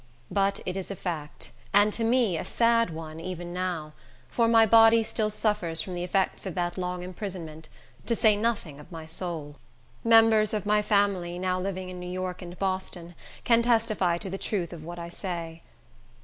But 0.31 0.61
it 0.65 0.75
is 0.75 0.89
a 0.89 0.95
fact; 0.95 1.51
and 1.75 1.93
to 1.93 2.03
me 2.03 2.35
a 2.35 2.43
sad 2.43 2.89
one, 2.89 3.19
even 3.19 3.53
now; 3.53 3.93
for 4.29 4.47
my 4.47 4.65
body 4.65 5.03
still 5.03 5.29
suffers 5.29 5.79
from 5.79 5.93
the 5.93 6.03
effects 6.03 6.47
of 6.47 6.55
that 6.55 6.75
long 6.75 7.03
imprisonment, 7.03 7.69
to 8.07 8.15
say 8.15 8.35
nothing 8.35 8.79
of 8.79 8.91
my 8.91 9.05
soul. 9.05 9.57
Members 10.03 10.55
of 10.55 10.65
my 10.65 10.81
family, 10.81 11.37
now 11.37 11.59
living 11.59 11.89
in 11.89 11.99
New 11.99 12.09
York 12.09 12.41
and 12.41 12.57
Boston, 12.57 13.13
can 13.43 13.61
testify 13.61 14.17
to 14.17 14.29
the 14.31 14.39
truth 14.39 14.73
of 14.73 14.83
what 14.83 14.97
I 14.97 15.09
say. 15.09 15.61